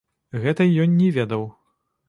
Гэтай 0.45 0.71
ён 0.85 0.97
не 1.03 1.11
ведаў. 1.21 1.47